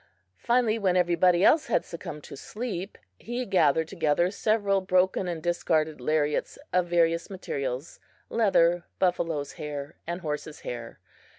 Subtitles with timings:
[0.39, 6.01] Finally, when everybody else had succumbed to sleep, he gathered together several broken and discarded
[6.01, 10.99] lariats of various materials leather, buffalo's hair and horse's hair.